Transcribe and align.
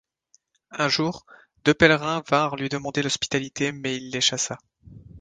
Un 0.71 0.89
jour, 0.89 1.27
deux 1.63 1.75
pèlerins 1.75 2.23
vinrent 2.27 2.55
lui 2.55 2.69
demander 2.69 3.03
l’hospitalité 3.03 3.71
mais 3.71 3.97
il 3.97 4.09
les 4.09 4.19
chassa. 4.19 4.57